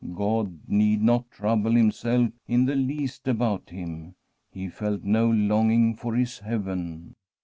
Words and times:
God 0.15 0.61
need 0.67 0.99
not 1.03 1.29
trouble 1.29 1.73
Himself 1.75 2.31
in 2.47 2.65
the 2.65 2.73
least 2.73 3.27
about 3.27 3.69
him; 3.69 4.15
he 4.49 4.67
felt 4.67 5.03
no 5.03 5.29
longing 5.29 5.93
for 5.95 6.15
His 6.15 6.39
heaven. 6.39 7.13